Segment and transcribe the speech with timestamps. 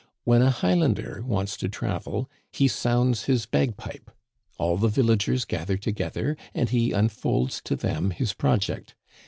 [0.23, 4.09] When a Highlander wants to travel, he sounds his bagpipe;
[4.57, 8.95] all the villagers gather together and he unfolds to them his project.